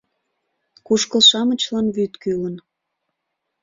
Кушкыл-шамычлан 0.87 1.85
вӱд 1.95 2.13
кӱлын. 2.21 2.55